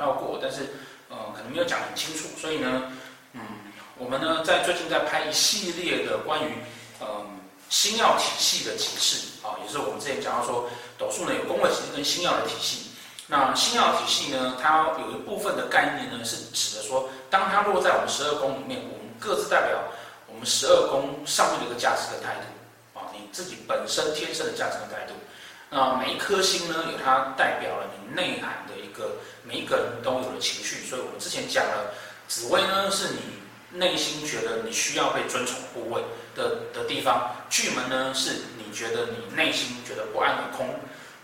[0.00, 0.66] 到过，但是
[1.10, 2.90] 呃，可能没有讲很清楚，所以呢，
[3.34, 3.40] 嗯，
[3.98, 6.48] 我们呢在最近在拍一系列的关于
[7.00, 7.26] 嗯、呃、
[7.68, 10.68] 星曜体系的解释啊，也是我们之前讲到说
[10.98, 12.90] 斗数呢有宫位体系跟星曜的体系。
[13.26, 19.78] 那星曜体系呢，它有一部分的概念呢是指的说，当它落在我们十二宫里面，我们各自代表
[20.26, 25.14] 我们十二宫上面的一个价值跟态度啊，你自己本身天生的价值跟态度。
[25.70, 29.12] 那每一颗星呢，有它代表了你内涵的一个，
[29.44, 30.84] 每一个人都有的情绪。
[30.84, 31.94] 所以我们之前讲了，
[32.26, 36.02] 紫微呢是你内心觉得你需要被尊崇护卫
[36.34, 40.68] 的的地方，巨门呢是你觉得你内心觉得不安和空，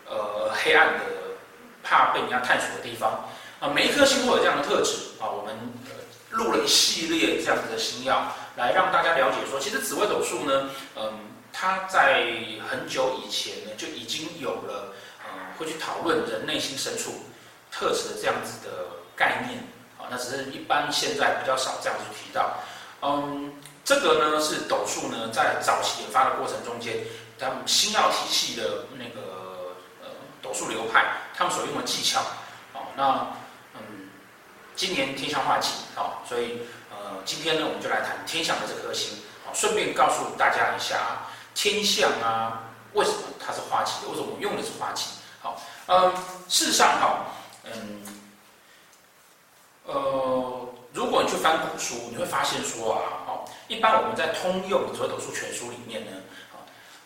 [0.09, 1.05] 呃，黑暗的，
[1.83, 3.29] 怕被人家探索的地方。
[3.59, 5.27] 啊，每一颗星都有这样的特质啊。
[5.29, 5.91] 我们呃
[6.31, 8.23] 录了一系列这样子的星曜，
[8.57, 11.13] 来让大家了解说，其实紫微斗数呢，嗯。
[11.59, 12.23] 它在
[12.69, 14.93] 很久以前呢，就已经有了，
[15.25, 17.13] 嗯，会去讨论人内心深处
[17.73, 18.85] 特质的这样子的
[19.17, 19.61] 概念
[19.97, 20.05] 啊。
[20.11, 22.59] 那只是一般现在比较少这样子提到。
[23.01, 23.51] 嗯，
[23.87, 26.99] 这个呢是斗数呢在早期研发的过程中间，
[27.39, 30.09] 他们星曜体系的那个呃
[30.43, 32.21] 斗数流派，他们所用的技巧。
[32.75, 33.27] 哦，那，
[34.77, 36.61] 今年天象化忌，好，所以
[36.91, 41.33] 呃今天呢我们就来谈天象的这颗星，好，顺便告诉大家一下啊。
[41.55, 44.07] 天象啊，为什么它是化忌？
[44.07, 45.07] 为什么我用的是化忌？
[45.41, 46.15] 好，嗯，
[46.47, 47.25] 事实上哈，
[47.65, 48.03] 嗯，
[49.87, 56.13] 呃，如果你去翻古书，你会发现说啊，哦，一般我们在通用紫微斗数全书里面呢，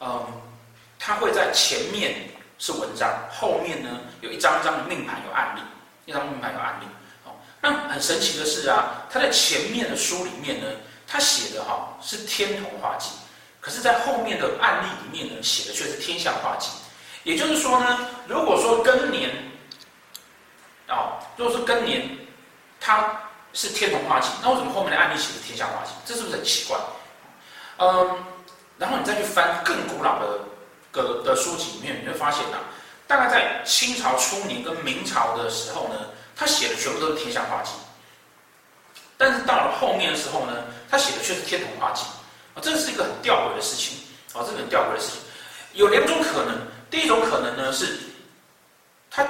[0.00, 0.26] 嗯，
[0.98, 2.28] 它会在前面
[2.58, 3.88] 是文章，后面呢
[4.22, 5.60] 有一张张的命盘有案例，
[6.06, 6.86] 一张命盘有案例。
[7.60, 10.66] 那很神奇的是啊，他在前面的书里面呢，
[11.06, 13.10] 他写的哈是天同化忌。
[13.62, 16.70] 可是，在后面的案例里面呢，写的却是天象化忌。
[17.24, 19.30] 也就是说呢，如果说庚年，
[20.86, 22.08] 啊，如果说庚年，
[22.80, 23.20] 它
[23.52, 25.90] 是天同化忌，那为什么后面的案例写的天象化忌？
[26.06, 26.78] 这是不是很奇怪？
[27.76, 28.16] 嗯，
[28.78, 30.38] 然后你再去翻更古老的
[30.90, 32.64] 个的书籍里面，你会发现啊，
[33.06, 35.96] 大概在清朝初年跟明朝的时候呢，
[36.40, 37.72] 他写的全部都是天象化忌。
[39.18, 42.06] 但是到了后面的时候呢，他写的却是天同化忌。
[42.54, 43.98] 啊，这是一个很吊诡的事情
[44.32, 45.20] 啊，这个很吊诡的事情，
[45.74, 46.56] 有两种可能。
[46.90, 48.00] 第一种可能呢是，
[49.10, 49.24] 他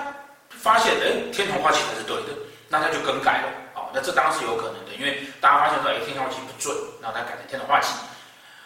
[0.49, 2.29] 发现哎，天同化忌才是对的，
[2.69, 3.91] 那他就更改了啊。
[3.93, 7.89] 那这当然是有可能的，因为大家发现说哎，天同化忌不准，那他改成天同化忌。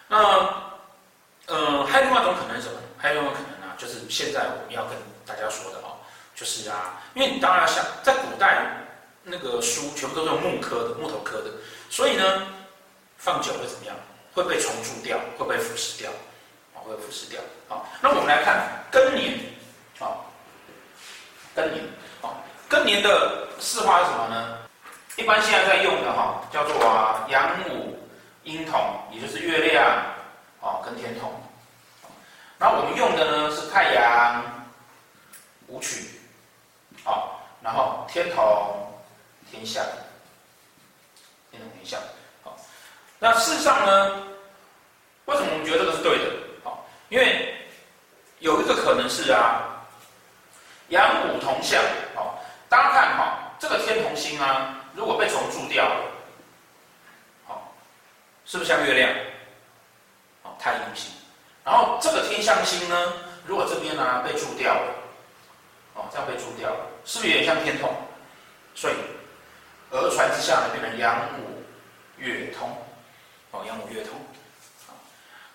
[0.06, 0.18] 那
[1.46, 2.78] 呃，还有另外一种可能是什么？
[2.98, 4.92] 还有另外一种可能啊，就是现在我们要跟
[5.26, 5.93] 大家说的哦，
[6.34, 8.66] 就是啊，因为你当然想，在古代
[9.22, 11.50] 那个书全部都是用木刻的，木头刻的，
[11.90, 12.46] 所以呢。
[13.16, 13.96] 放久会怎么样？
[14.34, 16.10] 会被虫蛀掉，会被腐蚀掉，
[16.74, 17.40] 啊，会腐蚀掉。
[17.68, 19.38] 好，那我们来看庚年，
[19.98, 20.20] 啊，
[21.56, 21.82] 庚年，
[22.20, 22.36] 啊，
[22.68, 24.58] 庚年的四化是什么呢？
[25.16, 27.98] 一般现在在用的哈，叫做啊阳武
[28.42, 29.86] 阴同，也就是月亮，
[30.60, 31.32] 啊跟天同。
[32.58, 34.42] 然后我们用的呢是太阳
[35.68, 36.20] 武曲，
[37.02, 38.44] 好，然后天同
[39.50, 39.82] 天相，
[41.50, 41.98] 天同天相。
[43.18, 44.22] 那事实上呢，
[45.24, 46.24] 为什么我们觉得这个是对的？
[46.62, 47.56] 好，因为
[48.40, 49.82] 有一个可能是啊，
[50.90, 51.82] 阳武同相。
[52.14, 52.38] 好，
[52.68, 56.04] 大家看哈，这个天同星啊，如果被虫蛀掉了，
[57.46, 57.72] 好，
[58.44, 59.10] 是不是像月亮？
[60.42, 61.10] 好，太阴星。
[61.64, 63.12] 然后这个天相星呢，
[63.46, 64.94] 如果这边呢被蛀掉了，
[65.94, 66.68] 哦，这样被蛀掉
[67.28, 67.90] 有点像天同？
[68.74, 68.94] 所以
[69.90, 71.62] 讹传之下呢，变成阳五
[72.20, 72.68] 月通。
[73.52, 74.12] 哦，阳五月通。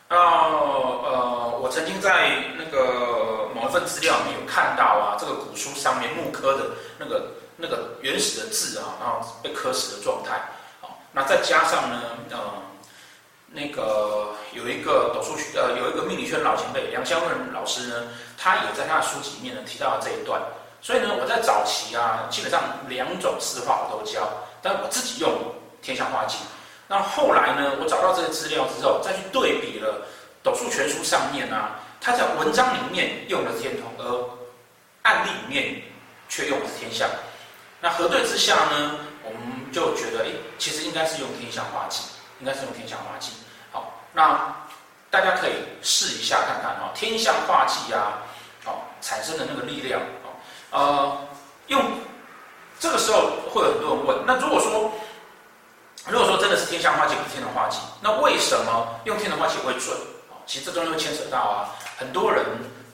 [0.08, 7.28] 啊，呃，我曾经在那个某一份资料里面有看到啊，这个古书上面木刻的那个
[7.58, 10.42] 那个原始的字啊，然后被刻死的状态。
[10.82, 12.02] 好，那再加上呢，
[12.32, 12.40] 呃，
[13.52, 18.08] 那个有一个斗数学，呃，有一个命理圈老前辈梁湘润老师呢，
[18.38, 20.42] 他也在他的书籍里面呢提到了这一段。
[20.82, 24.28] 所以呢，我在早期啊，基本上两种四化我都教，
[24.62, 25.32] 但我自己用
[25.82, 26.38] 天象化忌。
[26.88, 29.94] 那后来呢，我找到这个资料之后，再去对比了
[30.44, 34.30] 《斗数全书》上面啊，他在文章里面用的是天同，而
[35.04, 35.82] 案例里面
[36.30, 37.08] 却用的是天象。
[37.82, 42.02] 那核对之下呢，我们就觉得，哎，其实应该是用天象化忌，
[42.40, 43.34] 应该是用天象化忌。
[43.72, 44.56] 好，那
[45.12, 48.24] 大家可以试一下看看啊，天象化忌啊，
[48.64, 50.02] 好产生的那个力量，
[50.72, 51.18] 呃，
[51.68, 51.82] 用
[52.80, 54.92] 这个时候会有很多人问，那如果说。
[56.08, 59.96] 如果说真的是天象化忌不天同化忌，那为什么用天同化忌会准？
[60.32, 62.44] 啊其实这中间会牵扯到啊，很多人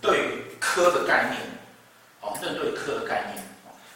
[0.01, 1.39] 对于科的概念，
[2.19, 3.41] 哦，认对科的概念。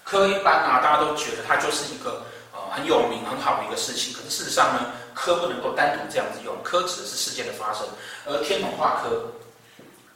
[0.06, 2.24] 科一般啊，大家都觉得它就是一个
[2.54, 7.86] 呃很有名很好的一个事情，可是事实上呢，科不能够单独这样子用，科指的是事件的发生，
[8.26, 9.26] 而天童画科，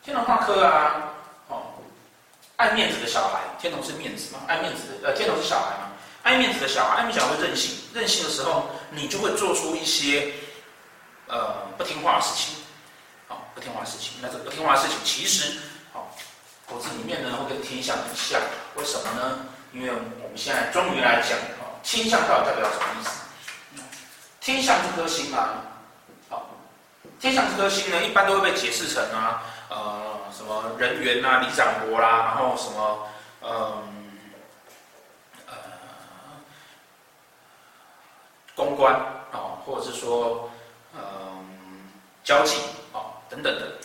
[0.02, 1.12] 天童画科啊，
[2.58, 5.92] 爱面子的小孩，天童是面子嘛，爱面子的呃天童是小孩嘛，
[6.22, 10.32] 爱面子的小孩，爱面子小孩会任性，任性的时候，你就会做出一些
[11.28, 12.56] 呃不听话的事情，
[13.28, 15.58] 哦，不听话的事情，那这个不听话的事情其实，
[15.94, 16.06] 哦，
[16.68, 18.40] 骨子里面呢会跟天象很像，
[18.76, 19.40] 为什么呢？
[19.74, 23.10] 因为我们现在终于来讲，哦，天象到底代表什么意思？
[24.40, 25.56] 天象这颗星啊，
[26.30, 26.50] 好，
[27.20, 33.10] 天象这颗星呢，一般都会被解释成啊，呃，什么人员啊、李长博啦，然后什么，
[33.42, 33.84] 嗯、
[35.46, 35.54] 呃，
[38.56, 38.96] 公关
[39.32, 40.50] 啊，或者是说，
[40.96, 41.90] 嗯、
[42.24, 42.58] 交际
[42.92, 43.78] 啊等等的。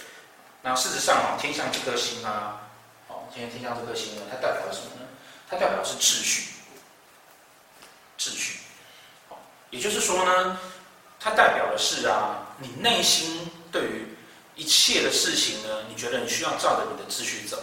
[0.63, 2.61] 那事实上啊，天象这颗星啊，
[3.07, 5.07] 好，今天天相这颗星呢，它代表了什么呢？
[5.49, 6.51] 它代表的是秩序，
[8.19, 8.61] 秩序，
[9.29, 9.39] 好，
[9.71, 10.59] 也就是说呢，
[11.21, 14.18] 它代表的是啊，你内心对于
[14.59, 17.57] 一切的事情呢，你觉得你需要照着你的秩序走，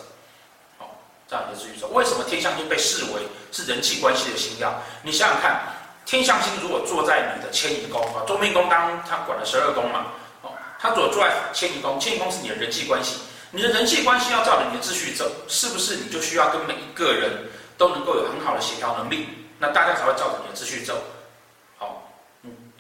[0.80, 0.97] 好，
[1.27, 1.89] 照你的秩序走。
[1.89, 3.21] 为什么天象星被视为
[3.51, 4.74] 是人际关系的星曜？
[5.03, 5.62] 你想想看，
[6.06, 10.07] 天象星如果坐在你的迁移宫啊，中命宫当它管了十二宫嘛，
[10.42, 10.50] 哦，
[10.80, 13.18] 它如果坐在迁移宫，迁移宫是你的人际关系，
[13.51, 17.51] 你的人际关系要照着你的秩序走，是不是你就需要跟每一个人？
[17.77, 19.27] 都能够有很好的协调能力，
[19.59, 20.97] 那大家才会照着你的秩序走。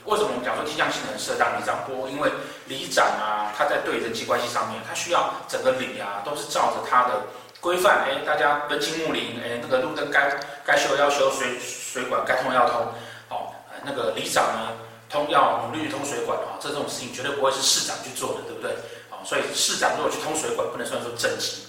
[0.05, 2.07] 为什么我们讲说天相星很适合当里长伯？
[2.07, 2.31] 因为
[2.67, 7.23] 里长啊，他在对人际关系上面，他需要整个里啊都是照着他的
[7.59, 12.93] 规范，哎，大家敦亲睦邻，哎，那个路灯该该修要修，水水管该通要通。
[13.27, 14.77] 好，那个里长呢，
[15.09, 18.75] 通要努力通水管啊，这种事情绝对不会是市长去做的，对不对？
[19.09, 21.65] 好，所以市长如果去通水管，不能算作政绩。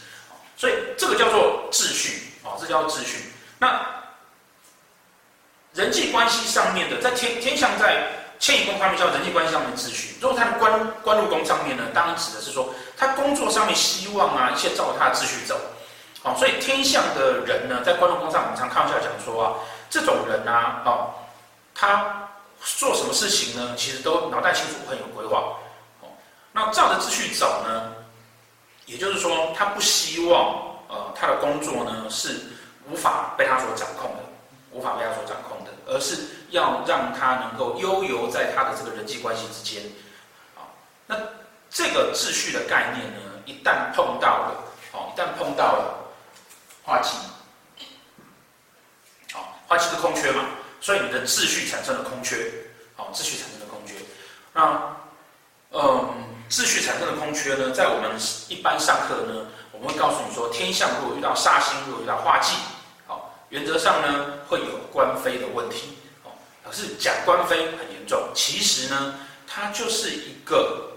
[0.58, 2.32] 所以这个叫做秩序。
[2.42, 3.32] 好，这叫秩序。
[3.58, 3.80] 那
[5.72, 8.06] 人际关系上面的，在天天象在
[8.38, 10.16] 迁移宫方面叫人际关系上面秩序。
[10.20, 15.58] 如果他的官官禄宫上面呢，当然指的是说他工作上面希望啊，一切照他的秩序走。
[16.22, 19.54] 好，所以天象的人呢，在官禄宫上，我们常开玩笑讲说啊，
[19.88, 21.14] 这种人啊，哦，
[21.74, 22.28] 他
[22.60, 25.56] 做什么事情呢，其实都脑袋清楚，很有规划。
[26.00, 26.08] 哦，
[26.52, 27.92] 那照着秩序走呢，
[28.86, 30.74] 也就是说，他不希望。
[30.88, 32.42] 呃，他的工作呢是
[32.88, 34.22] 无法被他所掌控的，
[34.70, 36.16] 无法被他所掌控的，而是
[36.50, 39.82] 要让他能够悠游在他的这个人际关系之间。
[40.54, 40.66] 啊，
[41.06, 41.16] 那
[41.70, 45.98] 这个秩序的概念呢，一旦碰到了，好，一旦碰到了
[46.84, 47.16] 化忌，
[49.32, 50.44] 好，化忌是空缺嘛，
[50.80, 52.50] 所以你的秩序产生了空缺，
[52.94, 53.94] 好，秩序产生了空缺。
[54.52, 54.96] 那，
[55.72, 56.14] 嗯，
[56.48, 58.16] 秩序产生的空缺呢，在我们
[58.48, 59.46] 一般上课呢。
[59.72, 62.56] 我们会告诉你说，天象如果遇到煞星，如果遇到化忌，
[63.06, 65.98] 好，原则上呢会有官非的问题，
[66.66, 69.14] 可是讲官非很严重，其实呢，
[69.46, 70.90] 它就是一个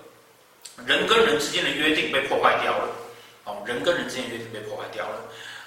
[0.85, 2.87] 人跟人之间的约定被破坏掉了，
[3.45, 5.21] 哦，人跟人之间的约定被破坏掉了，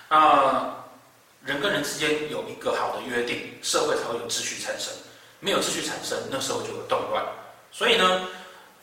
[0.08, 4.92] 那人跟人之间有一个好的约定，社会才会有秩序产生，
[5.40, 7.24] 没有秩序产生，那时候就会动乱，
[7.70, 8.28] 所以呢，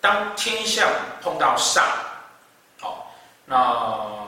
[0.02, 0.90] 当天象
[1.22, 1.82] 碰到煞，
[2.80, 3.14] 好，
[3.46, 4.28] 那。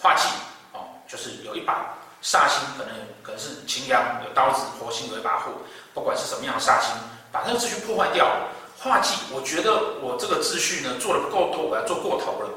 [0.00, 0.28] 化忌
[0.72, 5.52] 哦，就是有一把煞星，可能可能是擎羊，有刀子，火星有一把火，
[5.92, 6.94] 不管是什么样的煞星，
[7.30, 8.48] 把那个秩序破坏掉了。
[8.80, 12.48] 化忌，我觉得我这个秩序呢做的不够多，我要做过头了，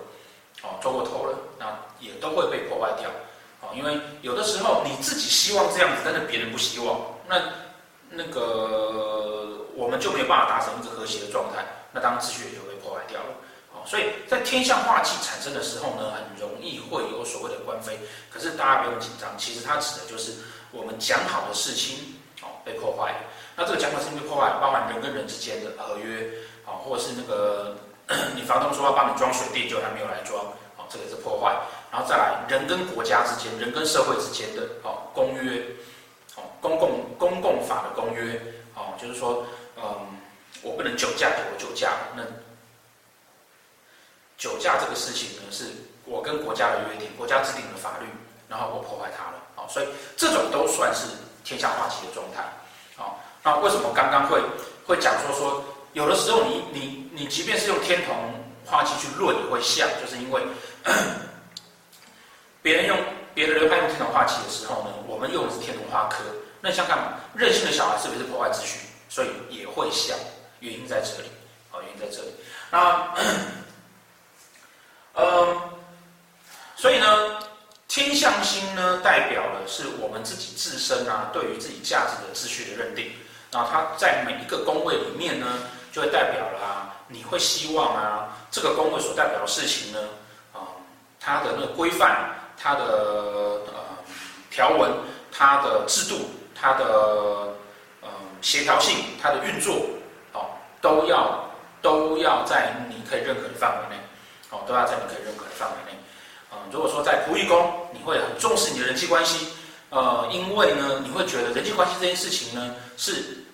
[0.64, 1.66] 哦，做过头了，那
[2.00, 3.10] 也都会被破坏掉，
[3.60, 7.36] 哦，因为有的时候你自己希望这样子，但是别人不希望，那
[8.10, 12.67] 那个我们就没有办法达成一个和谐的状态，那当然秩序也就。
[13.88, 17.98] 所以在天象化忌产生的时候呢，很容易会有所谓的官非。
[18.30, 20.34] 可是大家不用紧张，其实它指的就是
[20.72, 23.16] 我们讲好的事情哦被破坏。
[23.56, 26.28] 那这个讲好的事情被破坏，包含人跟人之间的合约
[26.66, 27.78] 啊，或者是那个
[28.36, 30.44] 你房东说要帮你装水电，就还没有来装，
[30.76, 31.56] 哦，这个是破坏。
[31.90, 35.64] 然后再来人跟国家之间、人跟社会之间的哦公约，
[36.36, 38.38] 哦公共公共法的公约，
[38.76, 39.46] 哦就是说，
[39.78, 39.84] 嗯，
[40.62, 42.22] 我不能酒驾，我酒驾那。
[44.38, 45.66] 酒驾这个事情呢，是
[46.06, 48.06] 我跟国家的约定，国家制定的法律，
[48.48, 51.08] 然后我破坏它了，好，所以这种都算是
[51.44, 52.44] 天下化忌的状态，
[52.96, 54.40] 好，那为什么刚刚会
[54.86, 55.64] 会讲说说，
[55.94, 58.16] 有的时候你你你即便是用天同
[58.64, 60.42] 化忌去论也会像，就是因为
[62.62, 62.98] 别人用
[63.34, 66.24] 别的流派用天同化忌的时候呢，我们用的是天同化科，
[66.62, 67.14] 那像干嘛？
[67.34, 68.82] 任性的小孩是不是破坏秩序？
[69.10, 70.16] 所以也会像，
[70.60, 71.30] 原因在这里，
[71.72, 72.30] 好，原因在这里，
[72.70, 73.16] 那。
[75.18, 75.48] 呃，
[76.76, 77.08] 所以呢，
[77.88, 83.12] 天象星呢，代表的是我们自己自身啊，对于自己价值的秩序的认定。
[83.52, 85.48] 然后它在每一个宫位里面呢，
[85.92, 90.00] 就会代表了，你会希望啊，这个宫位所代表的事情呢，
[90.54, 90.70] 啊，
[91.20, 93.98] 它的那个规范，它的呃
[94.52, 94.92] 条文，
[95.32, 96.86] 它的制度，它的
[98.02, 98.10] 呃
[98.44, 99.88] 协调性，它的运作，
[100.34, 100.46] 哦，
[100.80, 101.50] 都要
[101.82, 104.02] 都要在你可以认可的范围内，
[104.50, 105.98] 哦，都要在你可以认可的范围内。
[106.50, 109.48] 啊，如果说在仆役宫，你会很重视你的人际关系。
[109.90, 113.46] 呃，因为呢，你会觉得人际关系这件事情呢，是，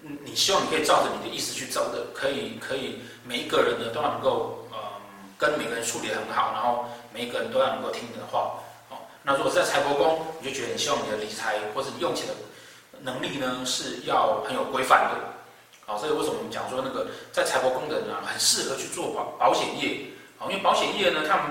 [0.00, 4.78] 你希望你可以照着你的意思去走的，可以可以每一个人呢都要能够，嗯、
[5.38, 8.54] 跟每个人处理得很好，然后每一个人都要能够听你的话。
[8.88, 12.34] 哦，那如果是在财帛宫，你就觉得你希望你的理财或者你用钱的
[13.00, 15.20] 能力呢是要很有规范的。
[15.84, 20.06] 好，所以为什么我们讲说那个在财帛宫的人啊，很适合去做保保险业？
[20.48, 21.46] 因为保险业呢，他们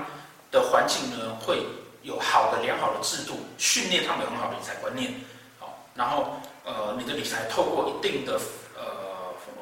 [0.50, 1.64] 的环境呢会。
[2.04, 5.14] 有好的良好的制度，训练他们有很好的理财观念，
[5.60, 6.34] 好，然后
[6.64, 8.40] 呃，你的理财透过一定的
[8.76, 8.82] 呃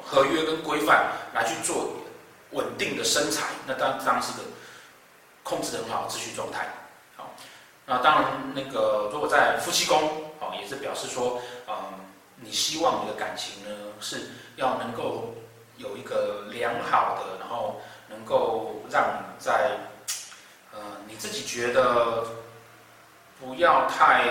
[0.03, 1.91] 合约跟规范来去做
[2.49, 4.39] 稳定的生财，那当当然是个
[5.43, 6.67] 控制的很好的秩序状态，
[7.15, 7.29] 好，
[7.85, 10.01] 那当然那个如果在夫妻宫，
[10.39, 11.75] 哦，也是表示说，嗯，
[12.37, 13.69] 你希望你的感情呢
[13.99, 15.35] 是要能够
[15.77, 17.79] 有一个良好的，然后
[18.21, 19.71] 能够让你在。
[20.73, 22.25] 呃，你自己觉得
[23.41, 24.23] 不要太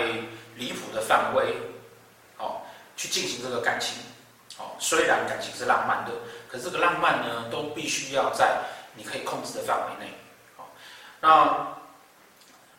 [0.55, 1.55] 离谱的范围，
[2.39, 2.63] 哦，
[2.97, 4.01] 去进行这个感情，
[4.57, 6.11] 哦，虽然感情是浪漫的，
[6.49, 8.57] 可这个浪漫呢，都必须要在
[8.95, 10.11] 你可以控制的范围内，
[10.57, 10.65] 哦，
[11.19, 11.29] 那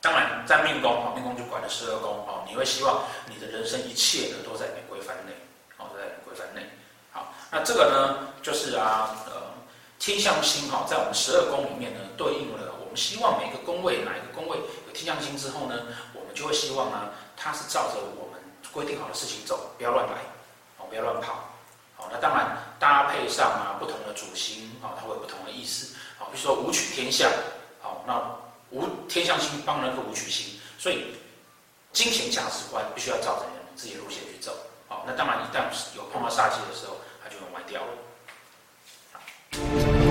[0.00, 5.32] 当然在命宫，哦，命宫就管了十二宫，哦，你会希望你的人生一切呢都在你规范内，
[5.78, 6.68] 哦，在你规范内，
[7.12, 9.14] 好，那这个呢，就是啊，
[10.02, 12.74] 天象星哈，在我们十二宫里面呢，对应了。
[12.80, 15.78] 我们希望每个宫位，哪一个宫位有天象星之后呢，
[16.12, 18.42] 我们就会希望呢，它是照着我们
[18.72, 20.14] 规定好的事情走，不要乱来，
[20.78, 21.44] 哦，不要乱跑，
[21.94, 27.30] 好，那当然搭配上啊不同的主星，啊，它会有不同的意思，好，比如说武曲天象，
[27.80, 28.18] 好，那
[28.70, 31.14] 武天象星帮人个武曲星，所以
[31.92, 34.52] 金钱价值观必须要照着自己的路线去走，
[34.88, 35.62] 好，那当然一旦
[35.94, 37.92] 有碰到煞气的时候，它就会歪掉了。
[39.52, 40.01] Thank you.